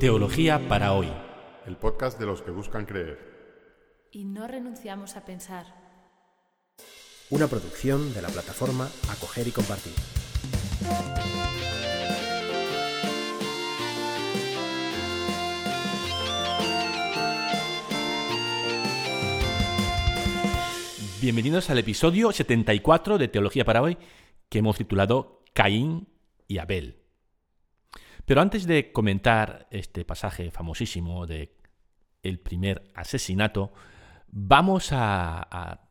Teología 0.00 0.68
para 0.68 0.92
hoy. 0.92 1.08
El 1.66 1.76
podcast 1.76 2.20
de 2.20 2.26
los 2.26 2.40
que 2.42 2.52
buscan 2.52 2.86
creer. 2.86 3.18
Y 4.12 4.26
no 4.26 4.46
renunciamos 4.46 5.16
a 5.16 5.24
pensar. 5.24 5.66
Una 7.30 7.48
producción 7.48 8.14
de 8.14 8.22
la 8.22 8.28
plataforma 8.28 8.88
Acoger 9.10 9.48
y 9.48 9.50
Compartir. 9.50 9.92
Bienvenidos 21.20 21.70
al 21.70 21.78
episodio 21.78 22.30
74 22.30 23.18
de 23.18 23.26
Teología 23.26 23.64
para 23.64 23.82
hoy, 23.82 23.98
que 24.48 24.60
hemos 24.60 24.78
titulado 24.78 25.42
Caín 25.54 26.06
y 26.46 26.58
Abel. 26.58 27.07
Pero 28.28 28.42
antes 28.42 28.66
de 28.66 28.92
comentar 28.92 29.66
este 29.70 30.04
pasaje 30.04 30.50
famosísimo 30.50 31.26
de 31.26 31.56
el 32.22 32.38
primer 32.38 32.84
asesinato, 32.94 33.72
vamos 34.26 34.90
a, 34.92 35.88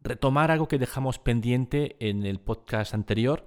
retomar 0.00 0.52
algo 0.52 0.68
que 0.68 0.78
dejamos 0.78 1.18
pendiente 1.18 1.96
en 1.98 2.24
el 2.24 2.38
podcast 2.38 2.94
anterior, 2.94 3.44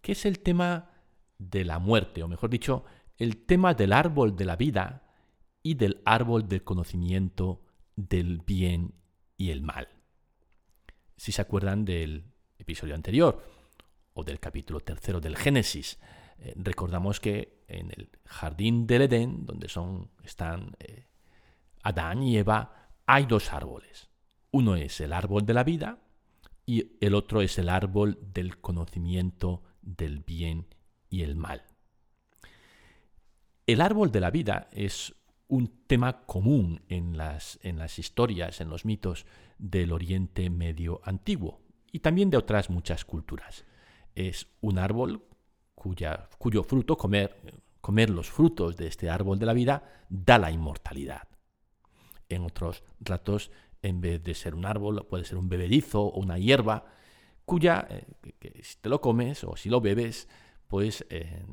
que 0.00 0.12
es 0.12 0.24
el 0.24 0.38
tema 0.38 0.90
de 1.36 1.66
la 1.66 1.78
muerte, 1.78 2.22
o 2.22 2.28
mejor 2.28 2.48
dicho, 2.48 2.86
el 3.18 3.44
tema 3.44 3.74
del 3.74 3.92
árbol 3.92 4.36
de 4.36 4.46
la 4.46 4.56
vida 4.56 5.12
y 5.62 5.74
del 5.74 6.00
árbol 6.06 6.48
del 6.48 6.64
conocimiento 6.64 7.60
del 7.94 8.38
bien 8.38 8.94
y 9.36 9.50
el 9.50 9.60
mal. 9.60 9.88
Si 11.18 11.30
se 11.30 11.42
acuerdan 11.42 11.84
del 11.84 12.24
episodio 12.58 12.94
anterior 12.94 13.44
o 14.14 14.24
del 14.24 14.40
capítulo 14.40 14.80
tercero 14.80 15.20
del 15.20 15.36
Génesis, 15.36 15.98
eh, 16.38 16.54
recordamos 16.56 17.20
que 17.20 17.55
en 17.68 17.90
el 17.90 18.10
jardín 18.24 18.86
del 18.86 19.02
Edén, 19.02 19.46
donde 19.46 19.68
son, 19.68 20.10
están 20.24 20.76
eh, 20.78 21.06
Adán 21.82 22.22
y 22.22 22.36
Eva, 22.36 22.90
hay 23.06 23.26
dos 23.26 23.52
árboles. 23.52 24.08
Uno 24.50 24.76
es 24.76 25.00
el 25.00 25.12
árbol 25.12 25.46
de 25.46 25.54
la 25.54 25.64
vida 25.64 25.98
y 26.64 26.96
el 27.00 27.14
otro 27.14 27.42
es 27.42 27.58
el 27.58 27.68
árbol 27.68 28.18
del 28.32 28.58
conocimiento 28.58 29.62
del 29.82 30.20
bien 30.20 30.66
y 31.08 31.22
el 31.22 31.36
mal. 31.36 31.62
El 33.66 33.80
árbol 33.80 34.10
de 34.12 34.20
la 34.20 34.30
vida 34.30 34.68
es 34.72 35.14
un 35.48 35.86
tema 35.86 36.24
común 36.26 36.82
en 36.88 37.16
las, 37.16 37.58
en 37.62 37.78
las 37.78 37.98
historias, 37.98 38.60
en 38.60 38.68
los 38.68 38.84
mitos 38.84 39.26
del 39.58 39.92
Oriente 39.92 40.50
Medio 40.50 41.00
Antiguo 41.04 41.60
y 41.92 42.00
también 42.00 42.30
de 42.30 42.36
otras 42.36 42.68
muchas 42.70 43.04
culturas. 43.04 43.64
Es 44.14 44.48
un 44.60 44.78
árbol 44.78 45.24
cuya, 45.74 46.28
cuyo 46.38 46.64
fruto, 46.64 46.96
comer, 46.96 47.36
comer 47.86 48.10
los 48.10 48.28
frutos 48.28 48.76
de 48.76 48.88
este 48.88 49.10
árbol 49.10 49.38
de 49.38 49.46
la 49.46 49.52
vida, 49.52 49.84
da 50.08 50.38
la 50.38 50.50
inmortalidad. 50.50 51.28
En 52.28 52.42
otros 52.42 52.82
ratos, 52.98 53.52
en 53.80 54.00
vez 54.00 54.24
de 54.24 54.34
ser 54.34 54.56
un 54.56 54.66
árbol, 54.66 55.06
puede 55.08 55.24
ser 55.24 55.38
un 55.38 55.48
bebedizo 55.48 56.02
o 56.02 56.18
una 56.18 56.36
hierba, 56.36 56.86
cuya, 57.44 57.86
eh, 57.88 58.04
que, 58.40 58.60
si 58.64 58.78
te 58.80 58.88
lo 58.88 59.00
comes 59.00 59.44
o 59.44 59.54
si 59.54 59.68
lo 59.68 59.80
bebes, 59.80 60.28
pues 60.66 61.06
eh, 61.10 61.46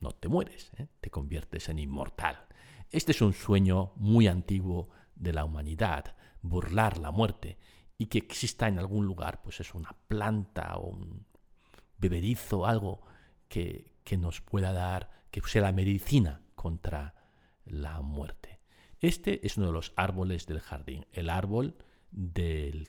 no 0.00 0.12
te 0.12 0.28
mueres, 0.28 0.72
eh, 0.78 0.86
te 0.98 1.10
conviertes 1.10 1.68
en 1.68 1.78
inmortal. 1.78 2.46
Este 2.90 3.12
es 3.12 3.20
un 3.20 3.34
sueño 3.34 3.92
muy 3.96 4.28
antiguo 4.28 4.88
de 5.14 5.34
la 5.34 5.44
humanidad, 5.44 6.16
burlar 6.40 6.96
la 6.96 7.10
muerte 7.10 7.58
y 7.98 8.06
que 8.06 8.16
exista 8.16 8.66
en 8.66 8.78
algún 8.78 9.04
lugar, 9.04 9.42
pues 9.42 9.60
es 9.60 9.74
una 9.74 9.94
planta 10.08 10.78
o 10.78 10.86
un 10.86 11.26
bebedizo, 11.98 12.64
algo 12.64 13.02
que, 13.46 13.92
que 14.04 14.16
nos 14.16 14.40
pueda 14.40 14.72
dar, 14.72 15.19
que 15.30 15.40
sea 15.42 15.62
la 15.62 15.72
medicina 15.72 16.42
contra 16.54 17.14
la 17.64 18.00
muerte. 18.00 18.60
Este 19.00 19.46
es 19.46 19.56
uno 19.56 19.66
de 19.66 19.72
los 19.72 19.92
árboles 19.96 20.46
del 20.46 20.60
jardín, 20.60 21.06
el 21.12 21.30
árbol 21.30 21.76
de 22.10 22.86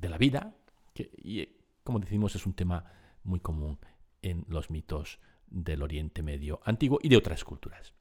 la 0.00 0.18
vida, 0.18 0.54
que, 0.94 1.10
y 1.16 1.48
como 1.84 2.00
decimos 2.00 2.34
es 2.34 2.46
un 2.46 2.54
tema 2.54 2.84
muy 3.22 3.40
común 3.40 3.78
en 4.22 4.44
los 4.48 4.70
mitos 4.70 5.20
del 5.46 5.82
Oriente 5.82 6.22
Medio 6.22 6.60
antiguo 6.64 6.98
y 7.02 7.08
de 7.08 7.16
otras 7.16 7.44
culturas. 7.44 7.94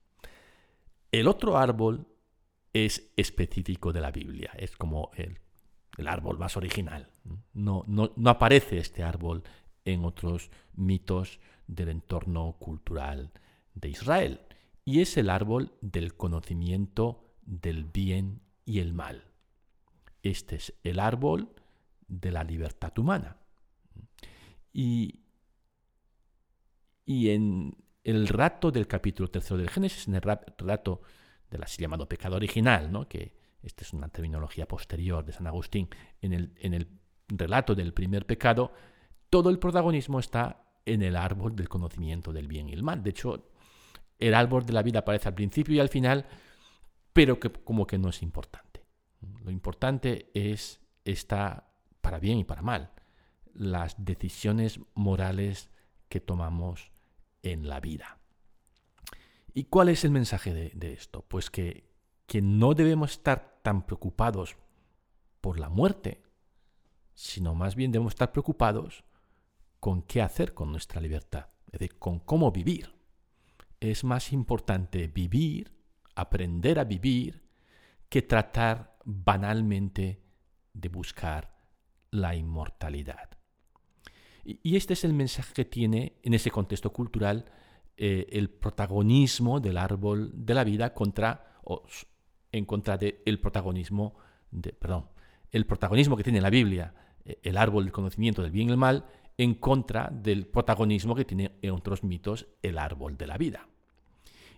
El 1.11 1.27
otro 1.27 1.57
árbol 1.57 2.07
es 2.73 3.11
específico 3.15 3.93
de 3.93 4.01
la 4.01 4.11
Biblia, 4.11 4.51
es 4.57 4.75
como 4.75 5.11
el, 5.15 5.39
árbol 6.05 6.37
más 6.37 6.57
original. 6.57 7.09
No, 7.53 7.85
aparece 8.25 8.77
este 8.77 9.03
árbol 9.03 9.43
en 9.83 10.05
otros 10.05 10.51
mitos 10.73 11.39
del 11.65 11.89
entorno 11.89 12.55
cultural 12.59 13.31
de 13.79 13.89
Israel, 13.89 14.41
y 14.85 15.01
es 15.01 15.17
el 15.17 15.29
árbol 15.29 15.73
del 15.81 16.15
conocimiento 16.15 17.23
del 17.41 17.85
bien 17.85 18.41
y 18.65 18.79
el 18.79 18.93
mal. 18.93 19.23
Este 20.23 20.55
es 20.55 20.73
el 20.83 20.99
árbol 20.99 21.49
de 22.07 22.31
la 22.31 22.43
libertad 22.43 22.97
humana. 22.97 23.37
Y, 24.73 25.23
y 27.05 27.29
en 27.29 27.77
el 28.03 28.27
rato 28.27 28.71
del 28.71 28.87
capítulo 28.87 29.29
tercero 29.29 29.57
del 29.57 29.69
Génesis, 29.69 30.07
en 30.07 30.15
el 30.15 30.21
rato 30.21 31.01
del 31.49 31.63
así 31.63 31.81
llamado 31.81 32.07
pecado 32.07 32.35
original, 32.35 32.91
¿no? 32.91 33.07
que 33.07 33.35
esta 33.61 33.83
es 33.83 33.93
una 33.93 34.09
terminología 34.09 34.67
posterior 34.67 35.25
de 35.25 35.33
San 35.33 35.47
Agustín, 35.47 35.89
en 36.21 36.33
el, 36.33 36.53
en 36.57 36.73
el 36.73 36.87
relato 37.27 37.75
del 37.75 37.93
primer 37.93 38.25
pecado, 38.25 38.71
todo 39.29 39.49
el 39.49 39.59
protagonismo 39.59 40.19
está 40.19 40.63
en 40.85 41.01
el 41.01 41.17
árbol 41.17 41.55
del 41.55 41.67
conocimiento 41.67 42.31
del 42.31 42.47
bien 42.47 42.69
y 42.69 42.73
el 42.73 42.83
mal. 42.83 43.03
De 43.03 43.09
hecho, 43.09 43.49
el 44.19 44.33
árbol 44.33 44.65
de 44.65 44.73
la 44.73 44.83
vida 44.83 44.99
aparece 44.99 45.27
al 45.27 45.35
principio 45.35 45.75
y 45.75 45.79
al 45.79 45.89
final, 45.89 46.25
pero 47.13 47.39
que 47.39 47.51
como 47.51 47.85
que 47.87 47.97
no 47.97 48.09
es 48.09 48.21
importante. 48.21 48.85
Lo 49.43 49.51
importante 49.51 50.31
es 50.33 50.79
está 51.03 51.69
para 52.01 52.19
bien 52.19 52.39
y 52.39 52.43
para 52.43 52.61
mal, 52.61 52.91
las 53.53 53.95
decisiones 53.97 54.79
morales 54.93 55.69
que 56.09 56.19
tomamos 56.19 56.91
en 57.43 57.67
la 57.67 57.79
vida. 57.79 58.19
¿Y 59.53 59.65
cuál 59.65 59.89
es 59.89 60.05
el 60.05 60.11
mensaje 60.11 60.53
de, 60.53 60.93
esto? 60.93 61.25
Pues 61.27 61.49
que, 61.49 61.89
que 62.27 62.41
no 62.41 62.73
debemos 62.75 63.11
estar 63.11 63.59
tan 63.63 63.85
preocupados 63.85 64.55
por 65.41 65.59
la 65.59 65.69
muerte, 65.69 66.23
sino 67.13 67.55
más 67.55 67.75
bien 67.75 67.91
debemos 67.91 68.13
estar 68.13 68.31
preocupados 68.31 69.03
con 69.79 70.03
qué 70.03 70.21
hacer 70.21 70.53
con 70.53 70.71
nuestra 70.71 71.01
libertad, 71.01 71.47
es 71.67 71.79
decir, 71.79 71.97
con 71.97 72.19
cómo 72.19 72.51
vivir. 72.51 72.96
Es 73.79 74.03
más 74.03 74.33
importante 74.33 75.07
vivir, 75.07 75.71
aprender 76.15 76.79
a 76.79 76.83
vivir, 76.83 77.43
que 78.09 78.21
tratar 78.21 78.97
banalmente 79.03 80.21
de 80.73 80.89
buscar 80.89 81.57
la 82.11 82.35
inmortalidad. 82.35 83.29
Y 84.43 84.77
este 84.77 84.93
es 84.93 85.03
el 85.03 85.13
mensaje 85.13 85.53
que 85.53 85.65
tiene 85.65 86.19
en 86.23 86.33
ese 86.33 86.51
contexto 86.51 86.93
cultural 86.93 87.51
eh, 87.97 88.27
el 88.31 88.49
protagonismo 88.49 89.59
del 89.59 89.77
árbol 89.77 90.31
de 90.33 90.53
la 90.53 90.63
vida 90.63 90.93
contra, 90.93 91.59
o 91.63 91.83
en 92.51 92.65
contra 92.65 92.97
del 92.97 93.39
protagonismo, 93.41 94.15
de, 94.51 94.71
perdón, 94.71 95.09
el 95.51 95.65
protagonismo 95.65 96.15
que 96.15 96.23
tiene 96.23 96.39
la 96.39 96.49
Biblia, 96.49 96.93
eh, 97.25 97.39
el 97.43 97.57
árbol 97.57 97.83
del 97.83 97.91
conocimiento 97.91 98.41
del 98.41 98.51
bien 98.51 98.69
y 98.69 98.71
el 98.71 98.77
mal, 98.77 99.05
en 99.37 99.55
contra 99.55 100.09
del 100.11 100.47
protagonismo 100.47 101.15
que 101.15 101.25
tiene 101.25 101.51
en 101.61 101.71
otros 101.71 102.03
mitos 102.03 102.47
el 102.61 102.77
árbol 102.77 103.17
de 103.17 103.27
la 103.27 103.37
vida. 103.37 103.67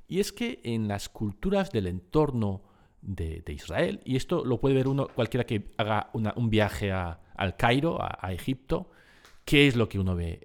Y 0.07 0.19
es 0.19 0.31
que 0.31 0.61
en 0.63 0.87
las 0.87 1.09
culturas 1.09 1.71
del 1.71 1.87
entorno 1.87 2.63
de, 3.01 3.43
Israel, 3.47 4.01
y 4.05 4.15
esto 4.15 4.43
lo 4.43 4.59
puede 4.59 4.75
ver 4.75 4.87
uno, 4.87 5.07
cualquiera 5.07 5.45
que 5.45 5.71
haga 5.77 6.09
un 6.13 6.49
viaje 6.49 6.91
al 6.91 7.55
Cairo, 7.57 7.99
a 8.01 8.33
Egipto, 8.33 8.89
¿Qué 9.49 9.67
es 9.67 9.75
lo 9.75 9.89
que 9.89 9.97
uno 9.97 10.15
ve 10.15 10.39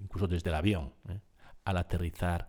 incluso 0.00 0.26
desde 0.26 0.50
el 0.50 0.56
avión 0.56 0.92
eh? 1.08 1.20
al 1.62 1.76
aterrizar 1.76 2.48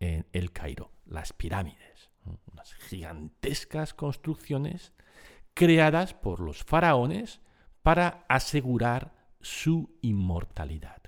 en 0.00 0.24
el 0.32 0.50
Cairo? 0.50 0.92
Las 1.04 1.34
pirámides, 1.34 2.10
unas 2.50 2.72
gigantescas 2.72 3.92
construcciones 3.92 4.94
creadas 5.52 6.14
por 6.14 6.40
los 6.40 6.64
faraones 6.64 7.42
para 7.82 8.24
asegurar 8.30 9.12
su 9.42 9.98
inmortalidad. 10.00 11.02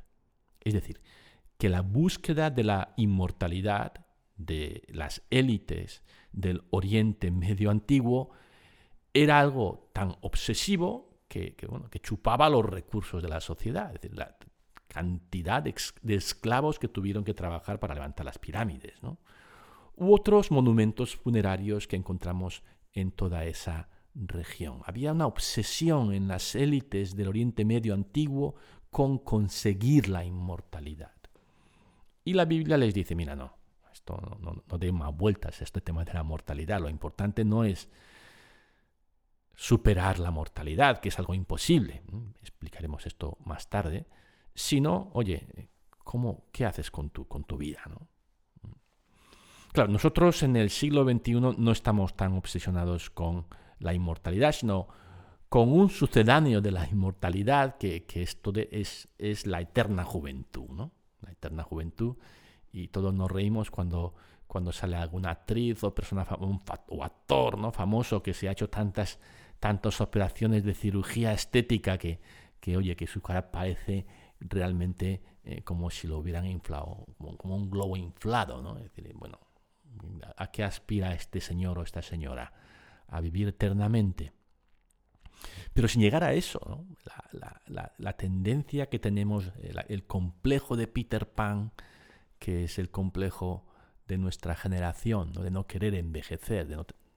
Es 0.61 0.75
decir, 0.75 1.01
que 1.59 1.69
la 1.69 1.83
búsqueda 1.83 2.51
de 2.51 2.65
la 2.65 2.95
inmortalidad 2.97 4.05
de 4.37 4.83
las 4.89 5.23
élites 5.31 6.03
del 6.33 6.63
Oriente 6.71 7.31
Medio 7.31 7.71
Antiguo 7.71 8.31
era 9.13 9.39
algo 9.39 9.91
tan 9.93 10.17
obsesivo 10.23 11.21
que, 11.29 11.57
bueno, 11.69 11.89
que 11.89 12.01
chupaba 12.01 12.49
los 12.49 12.65
recursos 12.65 13.23
de 13.23 13.29
la 13.29 13.41
sociedad, 13.41 13.95
es 13.95 14.01
decir, 14.01 14.17
la 14.17 14.37
cantidad 14.89 15.63
de, 15.63 15.75
esclavos 16.15 16.79
que 16.79 16.89
tuvieron 16.89 17.25
que 17.25 17.35
trabajar 17.35 17.81
para 17.81 17.95
levantar 17.95 18.27
las 18.27 18.39
pirámides, 18.39 19.03
¿no? 19.03 19.19
u 19.97 20.15
otros 20.15 20.51
monumentos 20.51 21.17
funerarios 21.17 21.87
que 21.87 21.97
encontramos 21.97 22.63
en 22.93 23.13
toda 23.13 23.45
esa 23.45 23.89
región. 24.15 24.81
Había 24.85 25.13
una 25.13 25.27
obsesión 25.27 26.13
en 26.13 26.29
las 26.29 26.55
élites 26.55 27.17
del 27.17 27.29
Oriente 27.29 27.65
Medio 27.65 27.95
antiguo 27.95 28.55
con 28.91 29.19
conseguir 29.19 30.09
la 30.09 30.25
inmortalidad. 30.25 31.13
Y 32.25 32.35
la 32.35 32.45
Biblia 32.45 32.77
les 32.77 32.95
dice, 32.95 33.15
mira, 33.15 33.35
no, 33.37 33.57
Esto 33.93 34.17
no, 34.41 34.63
no, 34.67 34.79
dé 34.79 34.93
más 34.93 35.15
vueltas, 35.15 35.61
este 35.61 35.81
tema 35.81 36.05
de 36.05 36.15
la 36.15 36.23
mortalidad. 36.23 36.81
Lo 36.81 36.89
importante 36.89 37.45
no 37.45 37.65
es 37.65 37.89
superar 39.55 40.19
la 40.19 40.31
mortalidad, 40.31 41.01
que 41.01 41.11
es 41.11 41.19
algo 41.19 41.35
imposible, 41.35 42.03
explicaremos 42.41 43.07
esto 43.07 43.39
más 43.45 43.69
tarde, 43.69 44.07
sino, 44.55 45.11
oye, 45.13 45.71
¿cómo, 46.03 46.47
¿qué 46.51 46.65
haces 46.65 46.91
con 46.91 47.11
tu, 47.11 47.29
con 47.29 47.45
tu 47.45 47.57
vida? 47.57 47.83
¿no? 47.89 48.09
Claro, 49.73 49.91
nosotros 49.91 50.43
en 50.43 50.57
el 50.57 50.71
siglo 50.71 51.05
XXI 51.05 51.41
no 51.57 51.73
estamos 51.73 52.17
tan 52.17 52.33
obsesionados 52.35 53.11
con 53.11 53.47
la 53.85 53.95
inmortalidad, 53.95 54.53
sino 54.53 54.89
con 55.49 55.73
un 55.73 55.89
sucedáneo 55.89 56.61
de 56.61 56.73
la 56.73 56.89
inmortalidad, 56.89 57.77
que, 57.77 58.05
esto 58.15 58.53
es, 58.57 59.09
es, 59.19 59.47
la 59.47 59.61
eterna 59.61 60.03
juventud, 60.03 60.69
¿no? 60.71 60.91
La 61.21 61.31
eterna 61.31 61.63
juventud. 61.63 62.17
Y 62.73 62.89
todos 62.89 63.15
nos 63.15 63.31
reímos 63.31 63.71
cuando, 63.71 64.15
cuando 64.49 64.73
sale 64.73 64.97
alguna 64.97 65.31
actriz 65.31 65.85
o 65.85 65.95
persona 65.95 66.27
o 66.89 67.05
actor 67.05 67.57
¿no? 67.57 67.71
famoso 67.71 68.21
que 68.21 68.35
se 68.35 68.49
ha 68.49 68.53
hecho 68.53 68.69
tantas, 68.69 69.21
tantas 69.61 70.01
operaciones 70.01 70.65
de 70.65 70.75
cirugía 70.75 71.33
estética 71.33 71.99
que, 71.99 72.21
que 72.59 72.77
oye, 72.77 72.97
que 72.97 73.07
su 73.07 73.23
cara 73.23 73.53
parece 73.53 74.07
realmente 74.41 75.23
eh, 75.45 75.63
como 75.63 75.91
si 75.91 76.09
lo 76.09 76.19
hubieran 76.19 76.47
inflado, 76.47 77.05
como, 77.37 77.55
un 77.55 77.71
globo 77.71 77.97
inflado, 77.97 78.63
¿no? 78.63 78.79
Es 78.79 78.85
decir, 78.85 79.13
bueno, 79.15 79.39
¿a 80.37 80.51
qué 80.51 80.65
aspira 80.65 81.13
este 81.13 81.41
señor 81.41 81.79
o 81.79 81.83
esta 81.83 82.03
señora? 82.03 82.53
A 83.09 83.21
vivir 83.21 83.49
eternamente. 83.49 84.33
Pero 85.73 85.89
sin 85.89 86.03
llegar 86.03 86.25
a 86.25 86.33
eso, 86.33 86.87
la, 87.33 88.13
tendencia 88.17 88.89
que 88.89 88.99
tenemos, 88.99 89.53
el, 89.89 90.07
complejo 90.07 90.77
de 90.77 90.87
Peter 90.87 91.29
Pan, 91.29 91.73
que 92.39 92.65
es 92.65 92.79
el 92.79 92.91
complejo 92.91 93.67
de 94.07 94.19
nuestra 94.19 94.55
generación, 94.55 95.33
de 95.33 95.51
no 95.51 95.67
querer 95.67 95.95
envejecer, 95.95 96.69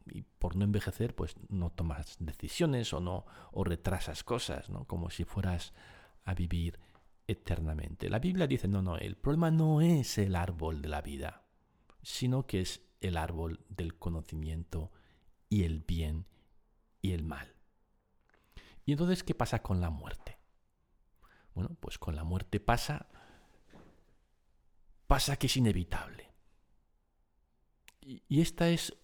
y 0.09 0.23
por 0.23 0.55
no 0.55 0.63
envejecer, 0.63 1.15
pues 1.15 1.35
no 1.49 1.69
tomas 1.69 2.17
decisiones 2.19 2.93
o 2.93 2.99
no 2.99 3.25
o 3.51 3.63
retrasas 3.63 4.23
cosas, 4.23 4.69
¿no? 4.69 4.85
como 4.85 5.09
si 5.09 5.23
fueras 5.23 5.73
a 6.23 6.33
vivir 6.33 6.79
eternamente. 7.27 8.09
La 8.09 8.19
Biblia 8.19 8.47
dice, 8.47 8.67
no, 8.67 8.81
no, 8.81 8.97
el 8.97 9.17
problema 9.17 9.51
no 9.51 9.81
es 9.81 10.17
el 10.17 10.35
árbol 10.35 10.81
de 10.81 10.87
la 10.87 11.01
vida, 11.01 11.43
sino 12.01 12.47
que 12.47 12.61
es 12.61 12.81
el 13.01 13.17
árbol 13.17 13.65
del 13.69 13.95
conocimiento 13.95 14.91
y 15.49 15.63
el 15.63 15.81
bien 15.81 16.25
y 17.01 17.11
el 17.11 17.23
mal. 17.23 17.55
¿Y 18.85 18.93
entonces 18.93 19.23
qué 19.23 19.35
pasa 19.35 19.61
con 19.61 19.81
la 19.81 19.89
muerte? 19.89 20.37
Bueno, 21.53 21.75
pues 21.79 21.97
con 21.97 22.15
la 22.15 22.23
muerte 22.23 22.59
pasa 22.59 23.07
pasa 25.07 25.37
que 25.37 25.47
es 25.47 25.57
inevitable. 25.57 26.31
Y 28.01 28.41
esta 28.41 28.69
es 28.69 28.95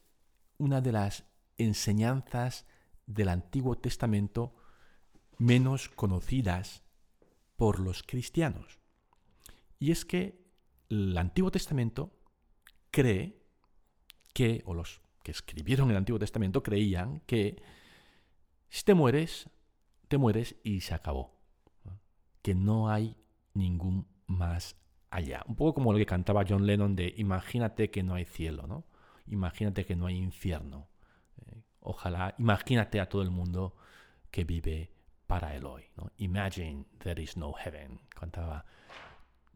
una 0.58 0.82
de 0.82 0.92
las 0.92 1.26
enseñanzas 1.58 2.66
del 3.06 3.30
Antiguo 3.30 3.78
Testamento 3.78 4.56
menos 5.38 5.90
conocidas 5.90 6.84
por 7.56 7.80
los 7.80 8.04
cristianos. 8.04 8.80
Y 9.80 9.92
es 9.92 10.06
que 10.06 10.46
el 10.90 11.18
Antiguo 11.18 11.52
Testamento 11.52 12.18
cree 12.92 13.42
que, 14.34 14.62
o 14.66 14.74
los 14.74 15.02
que 15.24 15.32
escribieron 15.32 15.90
el 15.90 15.98
Antiguo 15.98 16.20
Testamento 16.20 16.62
creían 16.62 17.22
que 17.22 17.62
si 18.70 18.84
te 18.84 18.94
mueres, 18.94 19.50
te 20.08 20.18
mueres 20.18 20.56
y 20.64 20.82
se 20.82 20.94
acabó. 20.94 21.34
Que 22.42 22.54
no 22.54 22.90
hay 22.90 23.16
ningún 23.54 24.08
más 24.28 24.76
allá. 25.10 25.44
Un 25.48 25.56
poco 25.56 25.76
como 25.76 25.94
lo 25.94 26.00
que 26.00 26.06
cantaba 26.06 26.44
John 26.48 26.68
Lennon 26.68 26.96
de 26.96 27.14
imagínate 27.18 27.90
que 27.90 28.04
no 28.04 28.16
hay 28.16 28.26
cielo, 28.26 28.68
¿no? 28.68 28.86
Imagínate 29.28 29.86
que 29.86 29.96
no 29.96 30.08
hay 30.08 30.18
infierno. 30.18 30.88
Eh, 31.46 31.62
ojalá, 31.80 32.36
imagínate 32.38 33.00
a 33.00 33.08
todo 33.08 33.22
el 33.22 33.30
mundo 33.30 33.76
que 34.30 34.44
vive 34.44 34.92
para 35.28 35.56
el 35.56 35.66
hoy. 35.66 35.84
Imagine 36.18 36.86
there 37.00 37.22
is 37.22 37.38
no 37.38 37.54
heaven. 37.54 38.02
Cantaba 38.10 38.66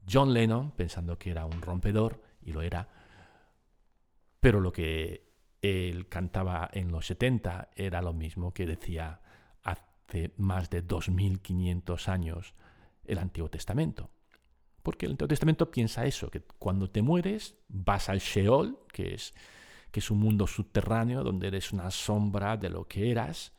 John 0.09 0.33
Lennon 0.33 0.71
pensando 0.71 1.17
que 1.17 1.31
era 1.31 1.45
un 1.45 1.61
rompedor 1.61 2.21
y 2.41 2.53
lo 2.53 2.61
era. 2.61 2.87
Pero 4.39 4.61
lo 4.61 4.71
que 4.71 5.26
él 5.67 6.07
cantaba 6.07 6.69
en 6.73 6.91
los 6.91 7.07
70 7.07 7.69
era 7.75 8.01
lo 8.01 8.13
mismo 8.13 8.53
que 8.53 8.65
decía 8.65 9.21
hace 9.63 10.33
más 10.37 10.69
de 10.69 10.81
2500 10.81 12.09
años 12.09 12.53
el 13.05 13.17
Antiguo 13.17 13.49
Testamento. 13.49 14.09
Porque 14.83 15.05
el 15.05 15.13
Antiguo 15.13 15.29
Testamento 15.29 15.69
piensa 15.71 16.05
eso, 16.05 16.29
que 16.29 16.41
cuando 16.41 16.89
te 16.89 17.01
mueres 17.01 17.55
vas 17.67 18.09
al 18.09 18.19
Sheol, 18.19 18.79
que 18.91 19.15
es, 19.15 19.33
que 19.91 19.99
es 19.99 20.11
un 20.11 20.19
mundo 20.19 20.47
subterráneo 20.47 21.23
donde 21.23 21.47
eres 21.47 21.73
una 21.73 21.91
sombra 21.91 22.57
de 22.57 22.69
lo 22.69 22.87
que 22.87 23.11
eras, 23.11 23.53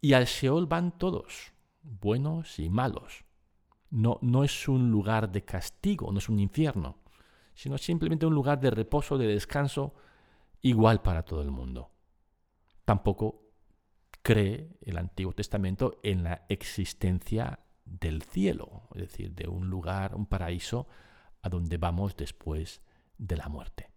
y 0.00 0.12
al 0.12 0.24
Sheol 0.24 0.66
van 0.66 0.98
todos, 0.98 1.52
buenos 1.82 2.58
y 2.58 2.68
malos. 2.68 3.24
No, 3.90 4.18
no 4.22 4.44
es 4.44 4.68
un 4.68 4.90
lugar 4.90 5.30
de 5.30 5.44
castigo, 5.44 6.10
no 6.10 6.18
es 6.18 6.28
un 6.28 6.40
infierno, 6.40 6.98
sino 7.54 7.78
simplemente 7.78 8.26
un 8.26 8.34
lugar 8.34 8.60
de 8.60 8.70
reposo, 8.70 9.16
de 9.16 9.26
descanso, 9.26 9.94
igual 10.62 11.02
para 11.02 11.24
todo 11.24 11.42
el 11.42 11.50
mundo. 11.50 11.90
Tampoco 12.84 13.42
cree 14.22 14.76
el 14.82 14.98
Antiguo 14.98 15.32
Testamento 15.32 15.98
en 16.02 16.24
la 16.24 16.46
existencia 16.48 17.60
del 17.84 18.22
cielo, 18.22 18.88
es 18.94 19.02
decir, 19.02 19.32
de 19.32 19.48
un 19.48 19.70
lugar, 19.70 20.14
un 20.14 20.26
paraíso, 20.26 20.88
a 21.42 21.48
donde 21.48 21.76
vamos 21.78 22.16
después 22.16 22.82
de 23.18 23.36
la 23.36 23.48
muerte. 23.48 23.90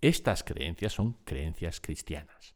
Estas 0.00 0.44
creencias 0.44 0.92
son 0.92 1.14
creencias 1.24 1.80
cristianas 1.80 2.54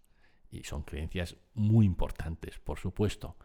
y 0.51 0.65
son 0.65 0.83
creencias 0.83 1.37
muy 1.55 1.87
importantes, 1.87 2.59
por 2.59 2.79
supuesto, 2.79 3.37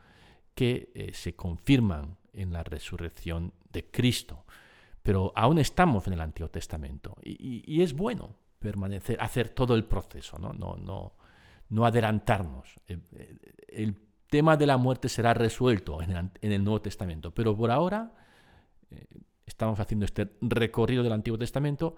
que 0.53 0.91
eh, 0.93 1.13
se 1.13 1.35
confirman 1.35 2.17
en 2.33 2.53
la 2.53 2.63
resurrección 2.63 3.53
de 3.71 3.89
Cristo. 3.89 4.45
Pero 5.01 5.31
aún 5.35 5.57
estamos 5.57 6.07
en 6.07 6.13
el 6.13 6.21
Antiguo 6.21 6.49
Testamento 6.49 7.15
y, 7.23 7.81
es 7.81 7.93
bueno 7.93 8.35
permanecer, 8.59 9.17
hacer 9.21 9.49
todo 9.49 9.75
el 9.75 9.85
proceso, 9.85 10.37
no, 10.39 10.53
no, 10.53 10.75
no, 10.77 11.13
no 11.69 11.85
adelantarnos. 11.85 12.75
Eh, 12.87 12.97
eh, 13.13 13.35
el, 13.69 14.07
tema 14.29 14.57
de 14.57 14.67
la 14.67 14.75
muerte 14.75 15.07
será 15.07 15.33
resuelto 15.33 16.01
en 16.01 16.29
el, 16.41 16.61
Nuevo 16.61 16.81
Testamento, 16.81 17.33
pero 17.33 17.55
por 17.55 17.71
ahora 17.71 18.11
estamos 19.45 19.79
haciendo 19.79 20.03
este 20.03 20.33
recorrido 20.41 21.01
del 21.01 21.13
Antiguo 21.13 21.37
Testamento 21.37 21.95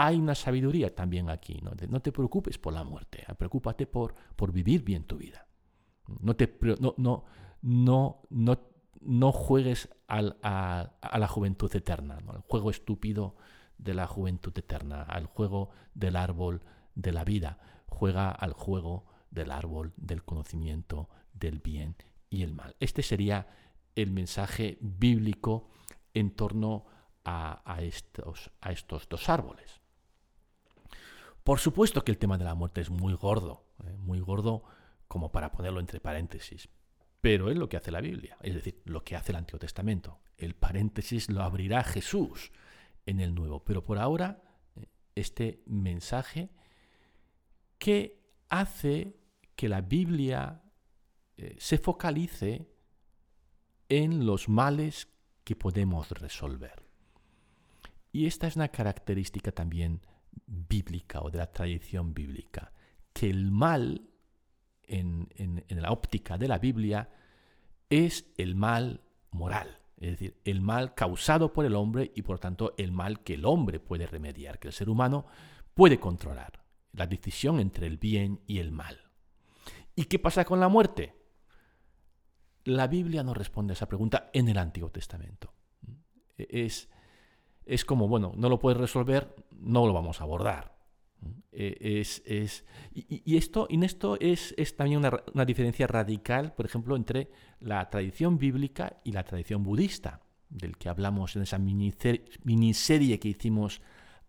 hay 0.00 0.16
una 0.16 0.34
sabiduría 0.34 0.94
también 0.94 1.28
aquí. 1.28 1.60
¿no? 1.60 2.00
te 2.00 2.10
preocupes 2.10 2.56
por 2.56 2.72
la 2.72 2.84
muerte, 2.84 3.24
preocúpate 3.36 3.86
por, 3.86 4.14
por 4.34 4.50
vivir 4.50 4.82
bien 4.82 5.04
tu 5.04 5.18
vida. 5.18 5.46
No, 6.20 6.34
te, 6.34 6.58
no, 6.80 6.94
no, 6.96 8.22
no, 8.30 8.60
no, 9.00 9.32
juegues 9.32 9.90
a, 10.08 10.22
la 10.22 11.28
juventud 11.28 11.70
eterna, 11.76 12.18
¿no? 12.24 12.32
al 12.32 12.40
juego 12.40 12.70
estúpido 12.70 13.36
de 13.82 13.94
la 13.94 14.06
juventud 14.06 14.56
eterna, 14.56 15.02
al 15.02 15.26
juego 15.26 15.70
del 15.94 16.16
árbol 16.16 16.62
de 16.94 17.12
la 17.12 17.24
vida. 17.24 17.58
Juega 17.86 18.30
al 18.30 18.52
juego 18.52 19.06
del 19.30 19.50
árbol 19.50 19.92
del 19.96 20.22
conocimiento 20.24 21.08
del 21.32 21.58
bien 21.58 21.96
y 22.28 22.42
el 22.42 22.52
mal. 22.52 22.76
Este 22.80 23.02
sería 23.02 23.48
el 23.94 24.10
mensaje 24.10 24.78
bíblico 24.80 25.70
en 26.14 26.30
torno 26.30 26.86
a, 27.24 27.76
estos, 27.80 28.50
a 28.60 28.72
estos 28.72 29.08
dos 29.08 29.28
árboles. 29.28 29.80
Por 31.44 31.60
supuesto 31.60 32.02
que 32.02 32.10
el 32.10 32.18
tema 32.18 32.38
de 32.38 32.44
la 32.44 32.54
muerte 32.54 32.80
es 32.80 32.90
muy 32.90 33.14
gordo, 33.14 33.66
¿eh? 33.84 33.96
muy 33.98 34.20
gordo 34.20 34.64
como 35.06 35.30
para 35.30 35.52
ponerlo 35.52 35.80
entre 35.80 36.00
paréntesis, 36.00 36.68
pero 37.20 37.50
es 37.50 37.56
lo 37.56 37.68
que 37.68 37.76
hace 37.76 37.90
la 37.90 38.00
Biblia, 38.00 38.36
es 38.40 38.54
decir, 38.54 38.82
lo 38.84 39.04
que 39.04 39.16
hace 39.16 39.32
el 39.32 39.36
Antiguo 39.36 39.60
Testamento. 39.60 40.20
El 40.36 40.54
paréntesis 40.54 41.30
lo 41.30 41.42
abrirá 41.42 41.84
Jesús 41.84 42.50
en 43.06 43.20
el 43.20 43.34
Nuevo, 43.34 43.64
pero 43.64 43.84
por 43.84 43.98
ahora 43.98 44.42
eh, 44.76 44.86
este 45.14 45.62
mensaje 45.66 46.50
que 47.78 48.20
hace 48.48 49.16
que 49.56 49.68
la 49.68 49.80
Biblia 49.80 50.62
eh, 51.36 51.56
se 51.58 51.78
focalice 51.78 52.68
en 53.88 54.26
los 54.26 54.48
males 54.48 55.08
que 55.44 55.56
podemos 55.56 56.10
resolver. 56.10 56.82
Y 58.12 58.26
esta 58.26 58.46
es 58.46 58.56
una 58.56 58.68
característica 58.68 59.52
también 59.52 60.00
bíblica 60.46 61.20
o 61.22 61.30
de 61.30 61.38
la 61.38 61.50
tradición 61.50 62.14
bíblica, 62.14 62.72
que 63.12 63.30
el 63.30 63.50
mal 63.50 64.10
en, 64.82 65.28
la 65.68 65.92
óptica 65.92 66.36
de 66.36 66.48
la 66.48 66.58
Biblia 66.58 67.08
es 67.88 68.32
el 68.36 68.54
mal 68.54 69.02
moral, 69.30 69.79
es 70.00 70.12
decir, 70.12 70.40
el 70.44 70.62
mal 70.62 70.94
causado 70.94 71.52
por 71.52 71.66
el 71.66 71.76
hombre 71.76 72.10
y 72.14 72.22
por 72.22 72.38
tanto 72.38 72.74
el 72.78 72.90
mal 72.90 73.20
que 73.20 73.34
el 73.34 73.44
hombre 73.44 73.80
puede 73.80 74.06
remediar, 74.06 74.58
que 74.58 74.68
el 74.68 74.74
ser 74.74 74.88
humano 74.88 75.26
puede 75.74 76.00
controlar, 76.00 76.64
la 76.92 77.06
decisión 77.06 77.60
entre 77.60 77.86
el 77.86 77.98
bien 77.98 78.40
y 78.46 78.58
el 78.58 78.72
mal. 78.72 79.10
¿Y 79.94 80.04
qué 80.04 80.18
pasa 80.18 80.46
con 80.46 80.58
la 80.58 80.68
muerte? 80.68 81.14
La 82.64 82.86
Biblia 82.86 83.22
no 83.22 83.34
responde 83.34 83.72
a 83.72 83.74
esa 83.74 83.88
pregunta 83.88 84.30
en 84.32 84.48
el 84.48 84.56
Antiguo 84.56 84.90
Testamento. 84.90 85.52
Es, 86.38 86.88
es 87.66 87.84
como, 87.84 88.08
bueno, 88.08 88.32
no 88.36 88.48
lo 88.48 88.58
puedes 88.58 88.80
resolver, 88.80 89.36
no 89.50 89.86
lo 89.86 89.92
vamos 89.92 90.20
a 90.20 90.24
abordar. 90.24 90.79
Eh, 91.52 92.00
es, 92.00 92.22
es, 92.24 92.64
y, 92.94 93.36
esto, 93.36 93.66
en 93.70 93.82
esto 93.82 94.16
es, 94.20 94.54
es 94.56 94.76
también 94.76 94.98
una, 94.98 95.12
una, 95.34 95.44
diferencia 95.44 95.86
radical, 95.86 96.54
por 96.54 96.64
ejemplo, 96.64 96.96
entre 96.96 97.30
la 97.58 97.90
tradición 97.90 98.38
bíblica 98.38 99.00
y 99.04 99.12
la 99.12 99.24
tradición 99.24 99.62
budista, 99.62 100.20
del 100.48 100.76
que 100.78 100.88
hablamos 100.88 101.36
en 101.36 101.42
esa 101.42 101.58
miniserie 101.58 103.20
que 103.20 103.28
hicimos 103.28 103.82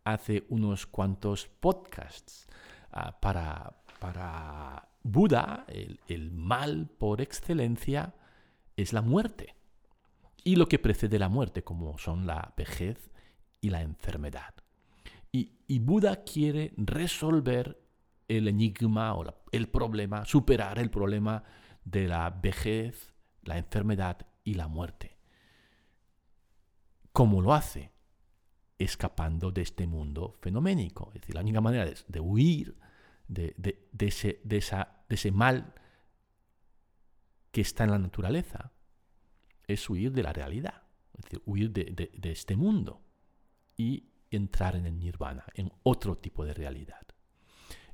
hace 0.04 0.46
unos 0.50 0.88
cuantos 0.88 1.48
podcasts. 1.48 2.48
Ah, 2.92 3.20
para, 3.20 3.82
para 4.00 4.90
Buda, 5.04 5.66
el, 5.68 6.00
el 6.08 6.32
mal 6.32 6.90
por 6.98 7.22
excelencia 7.22 8.16
es 8.76 8.94
la 8.94 9.02
muerte 9.02 9.56
y 10.44 10.56
lo 10.56 10.68
que 10.68 10.80
precede 10.80 11.20
la 11.20 11.30
muerte, 11.30 11.64
como 11.64 11.98
son 11.98 12.26
la 12.26 12.54
vejez 12.58 13.12
y 13.62 13.70
la 13.70 13.82
enfermedad. 13.82 14.61
Y, 15.34 15.80
Buda 15.80 16.24
quiere 16.24 16.74
resolver 16.76 17.82
el 18.28 18.50
enigma 18.50 19.16
o 19.16 19.24
el 19.52 19.70
problema, 19.70 20.26
superar 20.26 20.80
el 20.80 20.90
problema 20.90 21.44
de 21.86 22.08
la 22.10 22.30
vejez, 22.30 23.14
la 23.44 23.58
enfermedad 23.58 24.28
y 24.44 24.56
la 24.56 24.68
muerte. 24.68 25.18
¿Cómo 27.14 27.42
lo 27.42 27.54
hace? 27.54 27.92
Escapando 28.78 29.52
de 29.52 29.62
este 29.62 29.88
mundo 29.88 30.38
fenoménico. 30.42 31.12
Es 31.14 31.22
decir, 31.22 31.36
la 31.36 31.42
única 31.42 31.62
manera 31.62 31.86
de, 31.86 32.20
huir 32.20 32.78
de, 33.30 33.56
esa, 34.00 35.04
de 35.08 35.16
ese 35.16 35.32
mal 35.32 35.74
que 37.52 37.62
está 37.62 37.86
en 37.86 37.92
la 37.92 38.00
naturaleza 38.00 38.74
es 39.68 39.90
huir 39.90 40.12
de 40.12 40.24
la 40.24 40.34
realidad, 40.34 40.84
es 41.14 41.24
decir, 41.24 41.42
huir 41.46 41.72
de, 41.72 42.12
de 42.14 42.32
este 42.32 42.58
mundo 42.58 43.02
y 43.78 44.11
entrar 44.32 44.76
en 44.76 44.86
el 44.86 44.98
nirvana, 44.98 45.46
en 45.54 45.72
otro 45.84 46.18
tipo 46.18 46.46
de 46.46 46.54
realidad. 46.54 47.06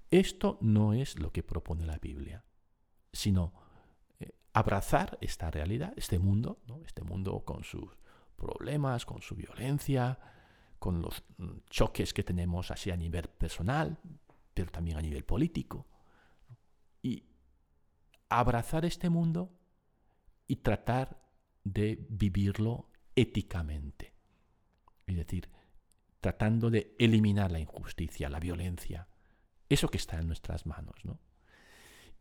Esto 0.09 0.57
no 0.61 0.93
es 0.93 1.19
lo 1.19 1.33
que 1.33 1.43
propone 1.43 1.85
la 1.85 1.97
Biblia, 1.97 2.45
sino 3.11 3.53
eh, 4.19 4.31
abrazar 4.53 5.17
esta 5.19 5.51
realidad, 5.51 5.93
este 5.97 6.19
mundo, 6.19 6.61
este 6.85 7.03
mundo 7.03 7.43
con 7.43 7.63
sus 7.63 7.89
problemas, 8.37 9.05
con 9.05 9.21
su 9.21 9.35
violencia, 9.35 10.17
con 10.79 11.01
los 11.01 11.23
mm, 11.37 11.57
choques 11.69 12.13
que 12.13 12.23
tenemos 12.23 12.71
así 12.71 12.91
a 12.91 12.95
nivel 12.95 13.27
personal, 13.27 13.97
pero 14.53 14.71
también 14.71 14.97
a 14.97 15.01
nivel 15.01 15.25
político. 15.25 15.87
Y 17.01 17.25
abrazar 18.29 18.85
este 18.85 19.09
mundo 19.09 19.51
y 20.47 20.57
tratar 20.57 21.21
de 21.63 22.05
vivirlo 22.09 22.89
éticamente. 23.15 24.13
Es 25.05 25.15
decir, 25.17 25.49
tratando 26.19 26.69
de 26.69 26.95
eliminar 26.99 27.51
la 27.51 27.59
injusticia, 27.59 28.29
la 28.29 28.39
violencia, 28.39 29.07
eso 29.69 29.89
que 29.89 29.97
está 29.97 30.19
en 30.19 30.27
nuestras 30.27 30.65
manos, 30.65 31.03
¿no? 31.03 31.19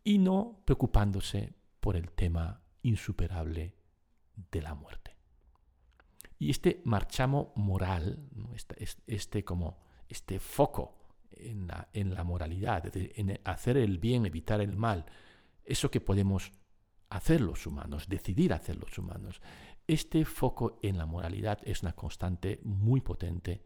Y 0.04 0.18
no 0.18 0.62
preocupándose 0.64 1.54
por 1.80 1.96
el 1.96 2.10
tema 2.12 2.62
insuperable 2.82 3.74
de 4.34 4.62
la 4.62 4.74
muerte. 4.74 5.16
Y 6.38 6.50
este 6.50 6.82
marchamo 6.84 7.52
moral, 7.56 8.28
este, 9.06 9.44
como 9.44 9.78
este 10.08 10.38
foco 10.38 10.98
en 11.30 11.66
la, 11.66 11.88
en 11.92 12.14
la 12.14 12.24
moralidad, 12.24 12.90
en 12.94 13.40
hacer 13.44 13.78
el 13.78 13.98
bien, 13.98 14.26
evitar 14.26 14.60
el 14.60 14.76
mal, 14.76 15.06
eso 15.64 15.90
que 15.90 16.00
podemos 16.00 16.52
hacer 17.08 17.40
los 17.40 17.66
humanos, 17.66 18.08
decidir 18.08 18.52
hacer 18.52 18.76
los 18.76 18.98
humanos, 18.98 19.40
este 19.86 20.24
foco 20.24 20.78
en 20.82 20.98
la 20.98 21.06
moralidad 21.06 21.60
es 21.64 21.82
una 21.82 21.94
constante 21.94 22.60
muy 22.64 23.00
potente 23.00 23.62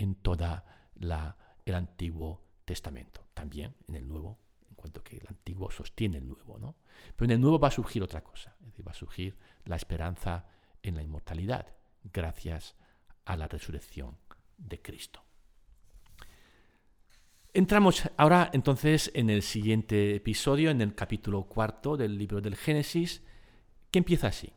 en 0.00 0.14
toda 0.14 0.64
el 0.98 1.74
Antiguo 1.74 2.42
Testamento, 2.64 3.26
también 3.34 3.74
en 3.86 3.96
el 3.96 4.08
Nuevo, 4.08 4.38
en 4.66 4.74
cuanto 4.74 5.04
que 5.04 5.18
el 5.18 5.26
Antiguo 5.28 5.70
sostiene 5.70 6.18
el 6.18 6.26
Nuevo, 6.26 6.58
¿no? 6.58 6.76
Pero 7.14 7.26
en 7.26 7.32
el 7.32 7.40
Nuevo 7.40 7.58
va 7.58 7.68
a 7.68 7.72
surgir 7.72 8.02
otra 8.02 8.22
cosa, 8.22 8.56
es 8.60 8.66
decir, 8.66 8.86
va 8.86 8.92
a 8.92 8.94
surgir 8.94 9.36
la 9.66 9.76
esperanza 9.76 10.46
en 10.82 10.94
la 10.94 11.02
inmortalidad, 11.02 11.66
gracias 12.02 12.76
a 13.26 13.36
la 13.36 13.46
resurrección 13.46 14.16
de 14.56 14.80
Cristo. 14.80 15.22
Entramos 17.52 18.08
ahora 18.16 18.50
entonces 18.54 19.10
en 19.14 19.28
el 19.28 19.42
siguiente 19.42 20.14
episodio, 20.14 20.70
en 20.70 20.80
el 20.80 20.94
capítulo 20.94 21.44
cuarto 21.44 21.98
del 21.98 22.16
libro 22.16 22.40
del 22.40 22.56
Génesis, 22.56 23.22
que 23.90 23.98
empieza 23.98 24.28
así. 24.28 24.52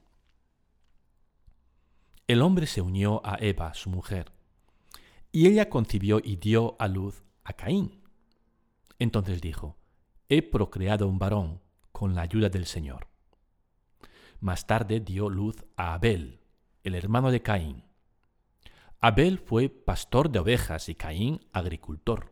El 2.27 2.41
hombre 2.41 2.65
se 2.65 2.81
unió 2.81 3.21
a 3.25 3.35
Eva, 3.41 3.73
su 3.73 3.89
mujer, 3.89 4.31
y 5.35 5.47
ella 5.47 5.67
concibió 5.67 6.21
y 6.23 6.35
dio 6.35 6.77
a 6.79 6.87
luz 6.87 7.23
a 7.43 7.53
Caín. 7.53 8.03
Entonces 8.99 9.41
dijo, 9.41 9.77
He 10.29 10.43
procreado 10.43 11.07
un 11.07 11.17
varón 11.17 11.59
con 11.91 12.13
la 12.13 12.21
ayuda 12.21 12.49
del 12.49 12.65
Señor. 12.65 13.07
Más 14.39 14.67
tarde 14.67 14.99
dio 14.99 15.29
luz 15.29 15.65
a 15.75 15.95
Abel, 15.95 16.39
el 16.83 16.93
hermano 16.93 17.31
de 17.31 17.41
Caín. 17.41 17.83
Abel 19.01 19.39
fue 19.39 19.69
pastor 19.69 20.29
de 20.29 20.37
ovejas 20.37 20.87
y 20.87 20.95
Caín 20.95 21.39
agricultor. 21.51 22.31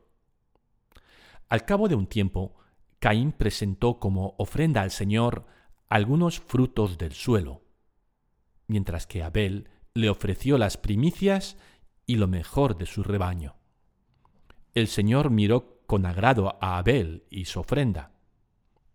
Al 1.49 1.65
cabo 1.65 1.89
de 1.89 1.95
un 1.95 2.05
tiempo, 2.05 2.53
Caín 2.99 3.31
presentó 3.31 3.99
como 3.99 4.35
ofrenda 4.37 4.83
al 4.83 4.91
Señor 4.91 5.47
algunos 5.89 6.39
frutos 6.39 6.99
del 6.99 7.13
suelo, 7.13 7.63
mientras 8.67 9.07
que 9.07 9.23
Abel 9.23 9.69
le 9.95 10.09
ofreció 10.09 10.59
las 10.59 10.77
primicias 10.77 11.57
y 12.11 12.15
lo 12.15 12.27
mejor 12.27 12.77
de 12.77 12.85
su 12.87 13.03
rebaño. 13.03 13.55
El 14.73 14.89
Señor 14.89 15.29
miró 15.29 15.81
con 15.87 16.05
agrado 16.05 16.57
a 16.59 16.77
Abel 16.77 17.23
y 17.29 17.45
su 17.45 17.61
ofrenda, 17.61 18.11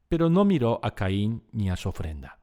pero 0.07 0.29
no 0.29 0.45
miró 0.45 0.81
a 0.83 0.95
Caín 0.95 1.43
ni 1.51 1.71
a 1.71 1.77
su 1.77 1.89
ofrenda. 1.89 2.41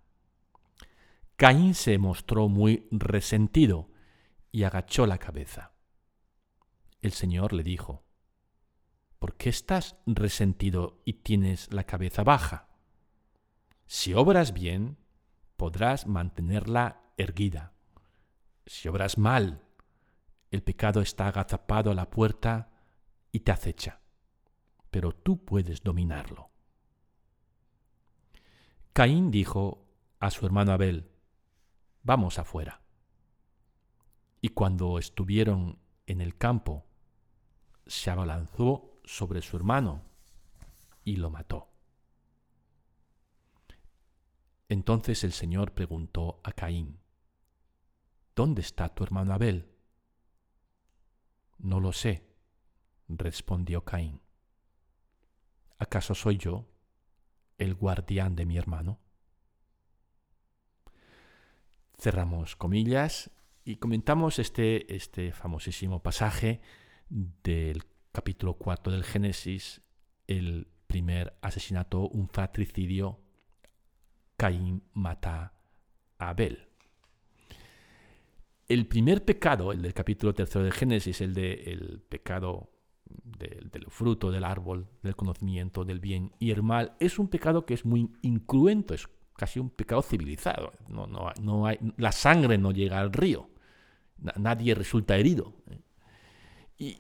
Caín 1.35 1.75
se 1.75 1.99
mostró 1.99 2.47
muy 2.47 2.87
resentido 2.89 3.91
y 4.51 4.63
agachó 4.63 5.05
la 5.05 5.19
cabeza. 5.19 5.73
El 7.01 7.11
Señor 7.11 7.53
le 7.53 7.61
dijo, 7.61 8.03
¿Por 9.19 9.35
qué 9.35 9.49
estás 9.49 9.95
resentido 10.07 11.03
y 11.05 11.13
tienes 11.13 11.71
la 11.71 11.83
cabeza 11.83 12.23
baja? 12.23 12.67
Si 13.85 14.15
obras 14.15 14.53
bien, 14.53 14.97
podrás 15.55 16.07
mantenerla 16.07 17.03
erguida. 17.15 17.73
Si 18.65 18.87
obras 18.87 19.19
mal, 19.19 19.62
el 20.53 20.61
pecado 20.61 21.01
está 21.01 21.29
agazapado 21.29 21.89
a 21.89 21.95
la 21.95 22.11
puerta 22.11 22.69
y 23.31 23.39
te 23.39 23.51
acecha, 23.51 24.01
pero 24.91 25.11
tú 25.11 25.43
puedes 25.43 25.81
dominarlo. 25.81 26.51
Caín 28.93 29.31
dijo 29.31 29.87
a 30.19 30.29
su 30.29 30.45
hermano 30.45 30.71
Abel, 30.71 31.09
vamos 32.03 32.37
afuera. 32.37 32.83
Y 34.41 34.49
cuando 34.49 34.99
estuvieron 34.99 35.79
en 36.05 36.21
el 36.21 36.37
campo, 36.37 36.85
se 37.87 38.11
abalanzó 38.11 38.99
sobre 39.03 39.41
su 39.41 39.57
hermano 39.57 40.03
y 41.03 41.15
lo 41.15 41.31
mató. 41.31 41.71
Entonces 44.69 45.23
el 45.23 45.31
Señor 45.31 45.71
preguntó 45.73 46.41
a 46.43 46.51
Caín, 46.51 46.99
¿Dónde 48.35 48.61
está 48.61 48.93
tu 48.93 49.03
hermano 49.03 49.33
Abel? 49.33 49.72
No 51.63 51.79
lo 51.79 51.93
sé, 51.93 52.27
respondió 53.07 53.85
Caín. 53.85 54.19
¿Acaso 55.79 56.13
soy 56.13 56.37
yo 56.37 56.67
el 57.57 57.73
guardián 57.73 58.35
de 58.35 58.45
mi 58.45 58.57
hermano? 58.57 58.99
Cerramos 61.97 62.57
comillas 62.57 63.31
y 63.63 63.77
comentamos 63.77 64.39
este, 64.39 64.93
este 64.93 65.31
famosísimo 65.31 66.03
pasaje 66.03 66.59
del 67.07 67.85
capítulo 68.11 68.55
4 68.55 68.91
del 68.91 69.05
Génesis, 69.05 69.81
el 70.27 70.67
primer 70.87 71.37
asesinato, 71.41 72.09
un 72.09 72.27
fratricidio, 72.27 73.21
Caín 74.35 74.83
mata 74.91 75.53
a 76.17 76.29
Abel 76.29 76.72
el 78.73 78.87
primer 78.87 79.23
pecado, 79.23 79.71
el 79.71 79.81
del 79.81 79.93
capítulo 79.93 80.33
tercero 80.33 80.65
de 80.65 80.71
Génesis, 80.71 81.21
el 81.21 81.33
del 81.33 82.01
pecado 82.09 82.71
del, 83.05 83.85
fruto 83.89 84.31
del 84.31 84.43
árbol, 84.43 84.87
del 85.03 85.15
conocimiento 85.15 85.85
del 85.85 85.99
bien 85.99 86.31
y 86.39 86.51
el 86.51 86.63
mal, 86.63 86.95
es 86.99 87.19
un 87.19 87.27
pecado 87.27 87.65
que 87.65 87.75
es 87.75 87.85
muy 87.85 88.11
incruento, 88.23 88.93
es 88.93 89.07
casi 89.37 89.59
un 89.59 89.69
pecado 89.69 90.01
civilizado. 90.01 90.71
No, 90.87 91.07
no, 91.07 91.67
hay, 91.67 91.77
la 91.97 92.11
sangre 92.11 92.57
no 92.57 92.71
llega 92.71 92.99
al 92.99 93.13
río, 93.13 93.49
nadie 94.17 94.73
resulta 94.73 95.17
herido. 95.17 95.53
Y, 96.77 96.97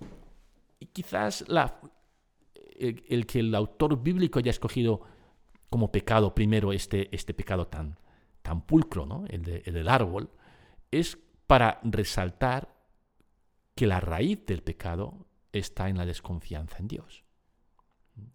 quizás 0.91 1.43
el, 2.77 3.25
que 3.25 3.39
el 3.39 3.55
autor 3.55 4.03
bíblico 4.03 4.37
haya 4.37 4.51
escogido 4.51 5.01
como 5.69 5.91
pecado 5.91 6.35
primero 6.35 6.71
este, 6.71 7.13
este 7.15 7.33
pecado 7.33 7.65
tan, 7.65 7.97
tan 8.43 8.61
pulcro, 8.61 9.07
¿no? 9.07 9.25
el 9.27 9.41
del 9.41 9.87
árbol, 9.87 10.29
es 10.91 11.17
para 11.47 11.79
resaltar 11.83 12.73
que 13.75 13.87
la 13.87 13.99
raíz 13.99 14.45
del 14.45 14.63
pecado 14.63 15.27
está 15.51 15.89
en 15.89 15.97
la 15.97 16.05
desconfianza 16.05 16.77
en 16.79 16.87
Dios. 16.87 17.23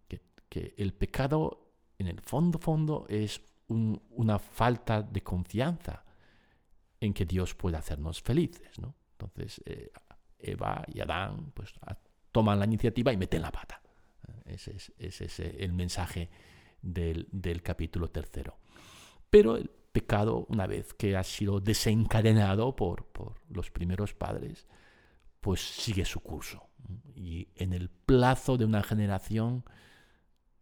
que, 0.09 0.75
el 0.77 0.95
pecado 0.95 1.73
en 1.99 2.09
el 2.09 2.21
fondo, 2.21 2.59
fondo 2.59 3.07
es 3.09 3.43
una 3.69 4.39
falta 4.39 5.03
de 5.03 5.23
confianza 5.23 6.05
en 7.01 7.13
que 7.13 7.27
Dios 7.27 7.55
puede 7.55 7.77
hacernos 7.77 8.23
felices. 8.23 8.79
¿no? 8.79 8.95
Entonces, 9.13 9.61
eh, 9.67 9.91
Eva 10.39 10.85
y 10.93 11.01
Adán 11.01 11.53
pues, 11.53 11.75
toman 12.33 12.59
la 12.59 12.65
iniciativa 12.65 13.13
y 13.13 13.17
meten 13.17 13.43
la 13.43 13.53
pata. 13.53 13.81
Ese 14.45 14.77
es, 14.99 15.41
el 15.41 15.73
mensaje 15.73 16.31
del, 16.81 17.29
del, 17.31 17.63
capítulo 17.63 18.09
tercero. 18.09 18.57
Pero 19.29 19.57
el 19.57 19.71
pecado, 19.99 20.47
una 20.49 20.67
vez 20.67 20.95
que 20.95 21.17
ha 21.17 21.25
sido 21.25 21.61
desencadenado 21.61 22.77
por, 22.77 23.07
por 23.07 23.41
los 23.49 23.71
primeros 23.71 24.15
padres, 24.15 24.69
pues 25.41 25.61
sigue 25.61 26.05
su 26.05 26.21
curso. 26.21 26.69
Y 27.17 27.49
en 27.57 27.73
el 27.73 27.91
plazo 27.91 28.57
de 28.57 28.65
una 28.65 28.83
generación 28.83 29.65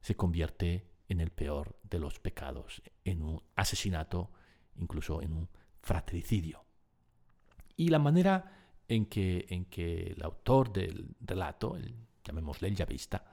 se 0.00 0.16
convierte 0.16 0.88
en 1.08 1.20
el 1.20 1.30
peor 1.30 1.78
de 1.82 1.98
los 1.98 2.18
pecados, 2.18 2.82
en 3.04 3.22
un 3.22 3.42
asesinato, 3.54 4.30
incluso 4.76 5.20
en 5.20 5.32
un 5.34 5.48
fratricidio. 5.82 6.64
Y 7.76 7.88
la 7.88 7.98
manera 7.98 8.52
en 8.88 9.04
que, 9.06 9.46
en 9.50 9.66
que 9.66 10.14
el 10.16 10.22
autor 10.22 10.72
del 10.72 11.14
relato, 11.20 11.76
el, 11.76 11.94
llamémosle 12.24 12.68
el 12.68 12.76
llavista, 12.76 13.24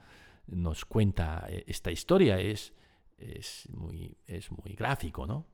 nos 0.48 0.84
cuenta 0.84 1.46
eh, 1.48 1.64
esta 1.66 1.90
historia 1.90 2.38
es, 2.38 2.74
es, 3.16 3.68
muy, 3.70 4.18
es 4.26 4.50
muy 4.50 4.74
gráfico, 4.74 5.26
¿no? 5.26 5.46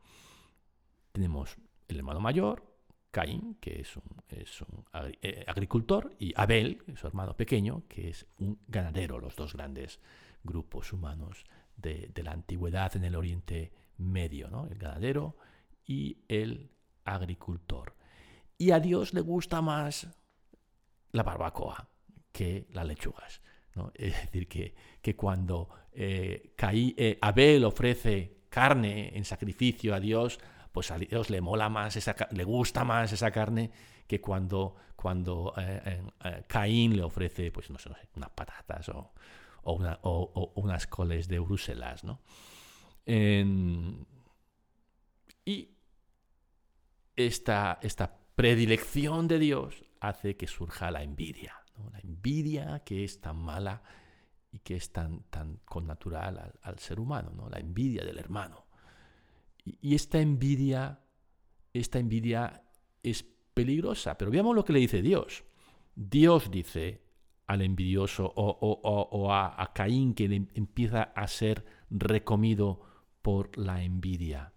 Tenemos 1.13 1.57
el 1.89 1.99
hermano 1.99 2.21
mayor, 2.21 2.65
Caín, 3.11 3.57
que 3.61 3.81
es 3.81 3.97
un, 3.97 4.85
eh, 5.23 5.45
agricultor, 5.47 6.15
y 6.19 6.33
Abel, 6.37 6.83
su 6.97 7.07
hermano 7.07 7.37
pequeño, 7.37 7.83
que 7.89 8.11
es 8.11 8.27
un 8.39 8.61
ganadero, 8.69 9.19
los 9.19 9.35
dos 9.35 9.55
grandes 9.55 9.99
grupos 10.45 10.93
humanos 10.93 11.45
de, 11.77 12.13
la 12.23 12.33
antigüedad 12.33 12.95
en 12.97 13.05
el 13.05 13.17
Oriente 13.17 13.73
Medio, 13.99 14.49
¿no? 14.49 14.67
el 14.67 14.79
ganadero 14.79 15.37
y 15.85 16.19
el 16.29 16.71
agricultor. 17.05 17.95
Y 18.57 18.71
a 18.71 18.81
Dios 18.81 19.13
le 19.13 19.21
gusta 19.21 19.61
más 19.61 20.09
la 21.13 21.23
barbacoa 21.23 21.89
que 22.33 22.69
las 22.73 22.87
lechugas. 22.87 23.41
¿no? 23.75 23.93
Es 23.95 24.15
decir, 24.23 24.49
que, 24.49 24.75
que 25.03 25.17
cuando 25.17 25.69
eh, 25.93 26.55
eh, 26.57 27.19
Abel 27.21 27.65
ofrece 27.65 28.45
carne 28.49 29.17
en 29.17 29.25
sacrificio 29.25 29.95
a 29.95 30.01
Dios, 30.01 30.39
pues 30.73 30.91
a 30.91 30.99
Dios 30.99 31.31
le 31.31 31.41
mola 31.41 31.69
más, 31.69 31.97
esa, 31.97 32.15
le 32.31 32.45
gusta 32.45 32.85
más 32.85 33.13
esa 33.13 33.31
carne 33.31 33.71
que 34.07 34.21
cuando, 34.21 34.77
cuando 34.97 35.55
eh, 35.57 36.03
Caín 36.47 36.97
le 36.97 37.03
ofrece, 37.03 37.51
pues 37.51 37.71
no 37.71 37.79
sé, 37.79 37.91
unas 38.17 38.31
patatas 38.31 38.89
o, 38.91 39.13
o, 39.63 40.53
unas 40.57 40.87
coles 40.87 41.29
de 41.29 41.39
Bruselas. 41.39 42.05
¿no? 42.05 42.21
y 45.45 45.77
esta, 47.17 47.79
esta 47.83 48.19
predilección 48.35 49.29
de 49.29 49.39
Dios 49.39 49.85
hace 50.01 50.37
que 50.37 50.47
surja 50.47 50.91
la 50.91 51.03
envidia, 51.03 51.63
la 51.93 51.99
envidia 52.01 52.83
que 52.85 53.05
es 53.05 53.21
tan 53.21 53.37
mala 53.37 53.83
y 54.53 54.61
que 54.61 54.77
es 54.77 54.93
tan, 54.93 55.25
tan 55.25 55.57
connatural 55.65 56.55
al, 56.63 56.79
ser 56.79 57.01
humano, 57.01 57.33
¿no? 57.35 57.49
la 57.49 57.59
envidia 57.59 58.05
del 58.05 58.19
hermano. 58.19 58.67
Y, 59.65 59.95
esta 59.95 60.21
envidia, 60.21 61.01
esta 61.73 61.99
envidia 61.99 62.65
es 63.03 63.25
peligrosa, 63.55 64.17
pero 64.17 64.31
veamos 64.31 64.55
lo 64.55 64.65
que 64.65 64.73
le 64.73 64.81
dice 64.81 65.03
Dios. 65.03 65.45
Dios 65.95 66.51
dice, 66.51 67.03
al 67.47 67.63
envidioso 67.63 68.33
o, 68.37 69.33
a, 69.33 69.73
Caín 69.75 70.15
que 70.15 70.25
empieza 70.55 71.03
a 71.03 71.27
ser 71.27 71.65
recomido 71.91 72.81
por 73.23 73.57
la 73.59 73.83
envidia. 73.83 74.53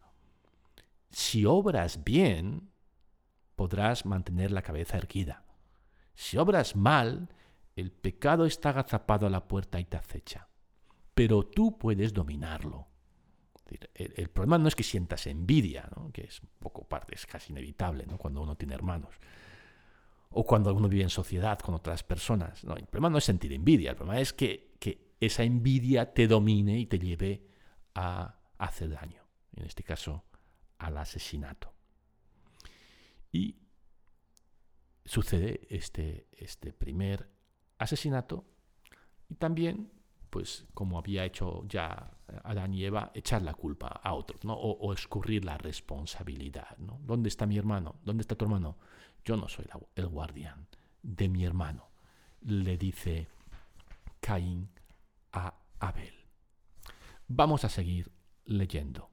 Si 1.10 1.46
obras 1.46 2.04
bien, 2.04 2.70
podrás 3.56 4.06
mantener 4.06 4.52
la 4.52 4.62
cabeza 4.62 4.98
erguida. 4.98 5.46
Si 6.16 6.38
obras 6.38 6.76
mal, 6.76 7.30
el 7.76 7.92
pecado 7.92 8.46
está 8.46 8.70
agazapado 8.70 9.26
a 9.26 9.30
la 9.30 9.48
puerta 9.48 9.80
y 9.80 9.86
te 9.86 9.98
acecha. 9.98 10.48
Pero 11.13 11.44
tú 11.44 11.78
puedes 11.78 12.13
dominarlo. 12.13 12.88
El, 13.94 14.30
problema 14.30 14.58
no 14.58 14.68
es 14.68 14.76
que 14.76 14.84
sientas 14.84 15.28
envidia, 15.28 15.90
que 16.12 16.24
es 16.24 16.42
un 16.42 16.50
poco 16.60 16.88
parte, 16.88 17.16
es 17.16 17.26
casi 17.26 17.52
inevitable 17.52 18.06
cuando 18.18 18.42
uno 18.42 18.56
tiene 18.56 18.74
hermanos 18.74 19.16
o 20.30 20.46
cuando 20.46 20.74
uno 20.74 20.90
vive 20.90 21.04
en 21.04 21.10
sociedad 21.10 21.60
con 21.60 21.76
otras 21.76 22.04
personas. 22.04 22.64
No, 22.64 22.76
el 22.76 22.86
problema 22.86 23.10
no 23.10 23.18
es 23.18 23.24
sentir 23.24 23.54
envidia, 23.54 23.92
el 23.92 23.96
problema 23.96 24.20
es 24.20 24.34
que, 24.34 24.76
que 24.80 25.14
esa 25.20 25.44
envidia 25.44 26.14
te 26.14 26.28
domine 26.28 26.80
y 26.80 26.86
te 26.88 27.00
lleve 27.00 27.48
a 27.96 28.40
hacer 28.58 28.90
daño, 28.90 29.24
en 29.56 29.66
este 29.66 29.84
caso 29.84 30.24
al 30.80 30.98
asesinato. 30.98 31.74
Y 33.32 33.58
sucede 35.06 35.68
este, 35.70 36.28
este 36.32 36.74
primer 36.74 37.30
asesinato 37.78 38.46
y 39.30 39.36
también, 39.36 39.92
pues 40.34 40.65
como 40.74 40.98
había 40.98 41.26
hecho 41.26 41.63
ya 41.67 42.10
Adán 42.43 42.74
y 42.74 42.84
Eva, 42.84 43.12
echar 43.13 43.43
la 43.43 43.54
culpa 43.54 43.88
a 43.88 44.15
otros, 44.15 44.43
¿no? 44.43 44.56
o, 44.56 44.91
escurrir 44.91 45.46
la 45.46 45.60
responsabilidad. 45.60 46.76
¿no? 46.80 47.00
¿Dónde 47.04 47.30
está 47.30 47.46
mi 47.46 47.56
hermano? 47.56 47.98
¿Dónde 48.04 48.22
está 48.22 48.34
tu 48.34 48.46
hermano? 48.46 48.80
Yo 49.24 49.38
no 49.38 49.48
soy 49.48 49.65
el 49.93 50.08
guardián 50.08 50.67
de 51.04 51.30
mi 51.30 51.46
hermano, 51.46 51.88
le 52.41 52.80
dice 52.80 53.28
Caín 54.19 54.72
a 55.34 55.54
Abel. 55.80 56.15
Vamos 57.28 57.63
a 57.63 57.69
seguir 57.69 58.12
leyendo. 58.46 59.12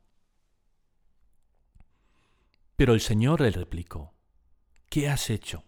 Pero 2.77 2.95
el 2.95 3.03
Señor 3.03 3.43
le 3.43 3.51
replicó, 3.51 4.15
¿qué 4.89 5.11
has 5.11 5.29
hecho? 5.29 5.65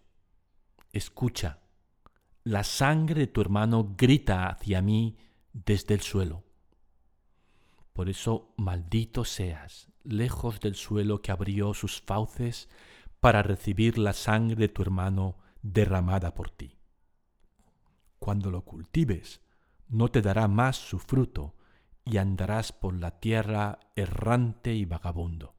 Escucha, 0.94 1.58
la 2.42 2.64
sangre 2.64 3.20
de 3.20 3.26
tu 3.26 3.42
hermano 3.42 3.94
grita 3.98 4.48
hacia 4.48 4.80
mí 4.80 5.18
desde 5.52 5.94
el 5.94 6.00
suelo. 6.00 6.44
Por 7.92 8.08
eso 8.08 8.54
maldito 8.56 9.24
seas, 9.24 9.88
lejos 10.02 10.60
del 10.60 10.74
suelo 10.74 11.20
que 11.20 11.32
abrió 11.32 11.74
sus 11.74 12.00
fauces 12.00 12.68
para 13.20 13.42
recibir 13.42 13.98
la 13.98 14.12
sangre 14.12 14.56
de 14.56 14.68
tu 14.68 14.82
hermano 14.82 15.36
derramada 15.62 16.34
por 16.34 16.50
ti. 16.50 16.78
Cuando 18.18 18.50
lo 18.50 18.64
cultives, 18.64 19.40
no 19.88 20.08
te 20.08 20.22
dará 20.22 20.48
más 20.48 20.76
su 20.76 20.98
fruto, 20.98 21.54
y 22.04 22.16
andarás 22.16 22.72
por 22.72 22.94
la 22.94 23.20
tierra 23.20 23.78
errante 23.94 24.74
y 24.74 24.84
vagabundo. 24.84 25.54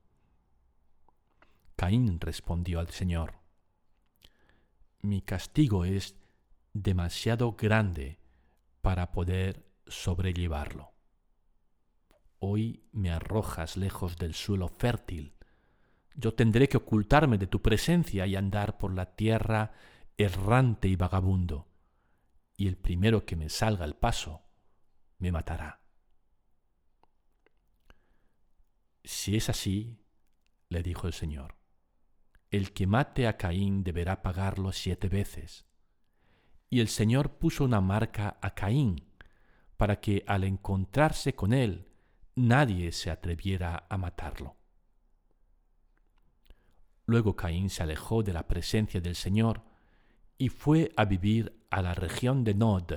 Caín 1.75 2.19
respondió 2.19 2.79
al 2.79 2.89
Señor, 2.89 3.35
Mi 5.01 5.21
castigo 5.21 5.85
es 5.85 6.15
demasiado 6.73 7.53
grande 7.53 8.19
para 8.81 9.11
poder 9.11 9.65
sobrellevarlo. 9.87 10.93
Hoy 12.39 12.83
me 12.91 13.11
arrojas 13.11 13.77
lejos 13.77 14.17
del 14.17 14.33
suelo 14.33 14.67
fértil, 14.67 15.35
yo 16.15 16.33
tendré 16.33 16.69
que 16.69 16.77
ocultarme 16.77 17.37
de 17.37 17.47
tu 17.47 17.61
presencia 17.61 18.27
y 18.27 18.35
andar 18.35 18.77
por 18.77 18.93
la 18.93 19.15
tierra 19.15 19.71
errante 20.17 20.87
y 20.87 20.95
vagabundo, 20.95 21.67
y 22.55 22.67
el 22.67 22.77
primero 22.77 23.25
que 23.25 23.35
me 23.35 23.49
salga 23.49 23.83
al 23.83 23.95
paso 23.95 24.43
me 25.17 25.31
matará. 25.31 25.81
Si 29.03 29.35
es 29.35 29.49
así, 29.49 29.99
le 30.69 30.83
dijo 30.83 31.07
el 31.07 31.13
Señor, 31.13 31.55
el 32.51 32.71
que 32.73 32.85
mate 32.85 33.27
a 33.27 33.37
Caín 33.37 33.83
deberá 33.83 34.21
pagarlo 34.21 34.71
siete 34.71 35.09
veces. 35.09 35.65
Y 36.69 36.79
el 36.79 36.87
Señor 36.87 37.37
puso 37.37 37.63
una 37.63 37.81
marca 37.81 38.37
a 38.41 38.53
Caín, 38.53 39.12
para 39.77 39.99
que 39.99 40.23
al 40.27 40.43
encontrarse 40.43 41.33
con 41.33 41.53
él 41.53 41.87
nadie 42.35 42.91
se 42.91 43.11
atreviera 43.11 43.85
a 43.89 43.97
matarlo. 43.97 44.55
Luego 47.05 47.35
Caín 47.35 47.69
se 47.69 47.83
alejó 47.83 48.23
de 48.23 48.33
la 48.33 48.47
presencia 48.47 49.01
del 49.01 49.15
Señor 49.15 49.61
y 50.37 50.49
fue 50.49 50.91
a 50.95 51.05
vivir 51.05 51.65
a 51.69 51.81
la 51.81 51.93
región 51.93 52.43
de 52.43 52.53
Nod, 52.53 52.93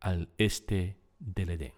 al 0.00 0.28
este 0.36 1.00
del 1.18 1.50
Edén. 1.50 1.72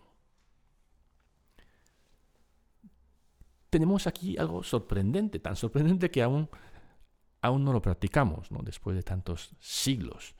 Tenemos 3.71 4.07
aquí 4.07 4.37
algo 4.39 4.63
sorprendente, 4.63 5.39
tan 5.39 5.55
sorprendente 5.55 6.11
que 6.11 6.23
aún, 6.23 6.49
aún 7.43 7.65
no 7.65 7.73
lo 7.73 7.83
practicamos, 7.83 8.51
¿no? 8.51 8.61
después 8.63 8.97
de 8.97 9.03
tantos 9.03 9.55
siglos. 9.61 10.35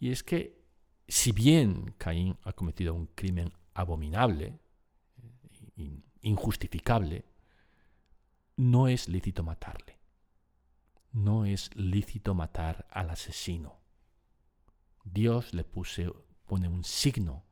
Y 0.00 0.10
es 0.10 0.22
que 0.22 0.63
si 1.08 1.32
bien 1.32 1.94
Caín 1.98 2.36
ha 2.44 2.52
cometido 2.52 2.94
un 2.94 3.06
crimen 3.06 3.52
abominable, 3.74 4.58
eh, 5.76 6.00
injustificable, 6.22 7.24
no 8.56 8.88
es 8.88 9.08
lícito 9.08 9.42
matarle 9.42 9.94
no 11.14 11.46
es 11.46 11.74
lícito 11.76 12.34
matar 12.34 12.86
al 12.90 13.08
asesino. 13.08 13.78
Dios 15.04 15.54
le 15.54 15.64
pone 15.64 16.68
un 16.68 16.82
signo 16.82 17.44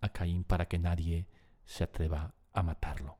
a 0.00 0.08
Caín 0.08 0.42
para 0.42 0.66
que 0.66 0.78
nadie 0.78 1.28
se 1.64 1.84
atreva 1.84 2.34
a 2.52 2.62
matarlo. 2.62 3.18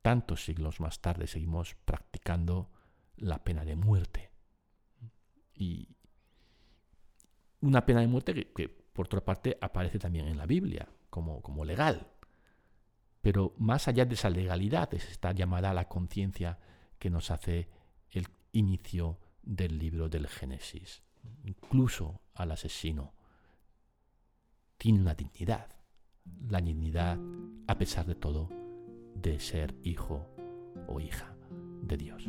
Tantos 0.00 0.44
siglos 0.44 0.80
más 0.80 1.00
tarde 1.00 1.26
seguimos 1.26 1.74
practicando 1.84 2.70
la 3.16 3.44
pena 3.44 3.64
de 3.64 3.76
muerte. 3.76 4.30
Y 5.54 5.96
una 7.64 7.84
pena 7.84 8.00
de 8.00 8.06
muerte 8.06 8.52
que, 8.52 8.68
por 8.68 9.06
otra 9.06 9.24
parte 9.24 9.58
aparece 9.60 9.98
también 9.98 10.28
en 10.28 10.36
la 10.36 10.46
Biblia 10.46 10.88
como, 11.10 11.42
como 11.42 11.64
legal. 11.64 12.06
Pero 13.20 13.54
más 13.58 13.88
allá 13.88 14.04
de 14.04 14.14
esa 14.14 14.30
legalidad 14.30 14.92
es 14.94 15.10
esta 15.10 15.32
llamada 15.32 15.70
a 15.70 15.74
la 15.74 15.88
conciencia 15.88 16.58
que 16.98 17.10
nos 17.10 17.30
hace 17.30 17.68
el 18.10 18.28
inicio 18.52 19.18
del 19.42 19.78
libro 19.78 20.08
del 20.08 20.28
Génesis. 20.28 21.02
Incluso 21.44 22.20
al 22.34 22.52
asesino 22.52 23.14
tiene 24.76 25.00
una 25.00 25.14
dignidad. 25.14 25.74
La 26.48 26.60
dignidad, 26.60 27.18
a 27.66 27.78
pesar 27.78 28.06
de 28.06 28.14
todo, 28.14 28.48
de 29.14 29.40
ser 29.40 29.74
hijo 29.82 30.26
o 30.86 31.00
hija 31.00 31.34
de 31.82 31.96
Dios. 31.96 32.28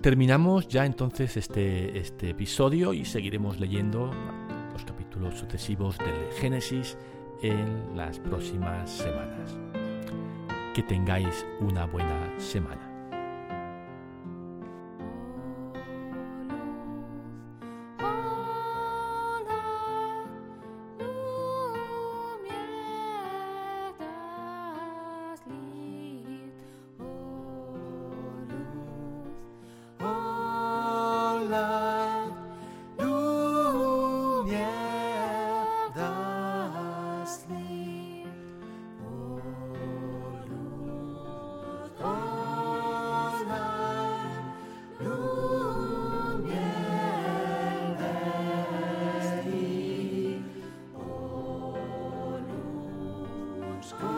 Terminamos 0.00 0.68
ya 0.68 0.86
entonces 0.86 1.36
este, 1.36 1.98
este 1.98 2.30
episodio 2.30 2.94
y 2.94 3.04
seguiremos 3.04 3.58
leyendo 3.58 4.12
los 4.72 4.84
capítulos 4.84 5.34
sucesivos 5.34 5.98
del 5.98 6.32
Génesis 6.38 6.96
en 7.42 7.96
las 7.96 8.20
próximas 8.20 8.88
semanas. 8.88 9.58
Que 10.72 10.84
tengáis 10.84 11.44
una 11.58 11.86
buena 11.86 12.38
semana. 12.38 12.87
school. 53.88 54.17